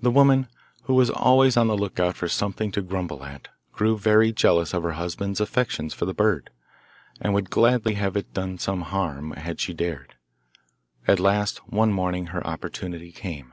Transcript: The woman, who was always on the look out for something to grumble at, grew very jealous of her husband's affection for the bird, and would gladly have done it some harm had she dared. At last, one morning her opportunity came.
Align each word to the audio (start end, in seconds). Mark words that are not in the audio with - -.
The 0.00 0.12
woman, 0.12 0.46
who 0.84 0.94
was 0.94 1.10
always 1.10 1.56
on 1.56 1.66
the 1.66 1.76
look 1.76 1.98
out 1.98 2.14
for 2.14 2.28
something 2.28 2.70
to 2.70 2.80
grumble 2.80 3.24
at, 3.24 3.48
grew 3.72 3.98
very 3.98 4.32
jealous 4.32 4.72
of 4.72 4.84
her 4.84 4.92
husband's 4.92 5.40
affection 5.40 5.90
for 5.90 6.04
the 6.04 6.14
bird, 6.14 6.50
and 7.20 7.34
would 7.34 7.50
gladly 7.50 7.94
have 7.94 8.14
done 8.32 8.54
it 8.54 8.60
some 8.60 8.82
harm 8.82 9.32
had 9.32 9.58
she 9.58 9.74
dared. 9.74 10.14
At 11.08 11.18
last, 11.18 11.68
one 11.68 11.92
morning 11.92 12.26
her 12.26 12.46
opportunity 12.46 13.10
came. 13.10 13.52